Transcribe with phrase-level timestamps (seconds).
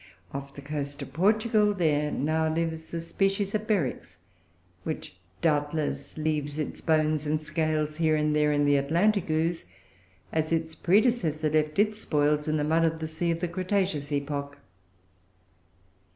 [0.33, 4.23] Off the coast of Portugal, there now lives a species of Beryx,
[4.83, 9.67] which, doubtless, leaves its bones and scales here and there in the Atlantic ooze,
[10.33, 14.11] as its predecessor left its spoils in the mud of the sea of the Cretaceous
[14.11, 14.57] epoch.